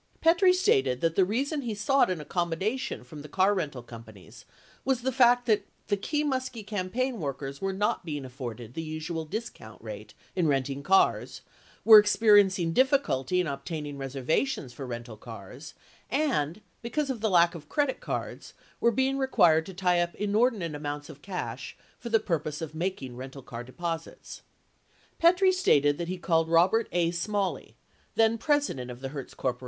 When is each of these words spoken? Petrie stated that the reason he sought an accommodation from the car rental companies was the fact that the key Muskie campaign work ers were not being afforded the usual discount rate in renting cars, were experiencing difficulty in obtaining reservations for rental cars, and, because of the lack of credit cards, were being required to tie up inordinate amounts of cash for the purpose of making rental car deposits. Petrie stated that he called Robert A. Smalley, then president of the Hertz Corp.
Petrie 0.19 0.51
stated 0.51 0.99
that 1.01 1.13
the 1.15 1.23
reason 1.23 1.61
he 1.61 1.75
sought 1.75 2.09
an 2.09 2.19
accommodation 2.19 3.03
from 3.03 3.21
the 3.21 3.29
car 3.29 3.53
rental 3.53 3.83
companies 3.83 4.45
was 4.83 5.03
the 5.03 5.11
fact 5.11 5.45
that 5.45 5.67
the 5.89 5.95
key 5.95 6.23
Muskie 6.23 6.65
campaign 6.65 7.19
work 7.19 7.43
ers 7.43 7.61
were 7.61 7.71
not 7.71 8.03
being 8.03 8.25
afforded 8.25 8.73
the 8.73 8.81
usual 8.81 9.25
discount 9.25 9.79
rate 9.79 10.15
in 10.35 10.47
renting 10.47 10.81
cars, 10.81 11.41
were 11.85 11.99
experiencing 11.99 12.73
difficulty 12.73 13.39
in 13.39 13.45
obtaining 13.45 13.99
reservations 13.99 14.73
for 14.73 14.87
rental 14.87 15.17
cars, 15.17 15.75
and, 16.09 16.61
because 16.81 17.11
of 17.11 17.21
the 17.21 17.29
lack 17.29 17.53
of 17.53 17.69
credit 17.69 17.99
cards, 17.99 18.55
were 18.79 18.89
being 18.89 19.19
required 19.19 19.67
to 19.67 19.73
tie 19.75 19.99
up 19.99 20.15
inordinate 20.15 20.73
amounts 20.73 21.09
of 21.09 21.21
cash 21.21 21.77
for 21.99 22.09
the 22.09 22.19
purpose 22.19 22.59
of 22.59 22.73
making 22.73 23.15
rental 23.15 23.43
car 23.43 23.63
deposits. 23.63 24.41
Petrie 25.19 25.51
stated 25.53 25.99
that 25.99 26.07
he 26.07 26.17
called 26.17 26.49
Robert 26.49 26.87
A. 26.91 27.11
Smalley, 27.11 27.75
then 28.15 28.39
president 28.39 28.89
of 28.89 29.01
the 29.01 29.09
Hertz 29.09 29.35
Corp. 29.35 29.59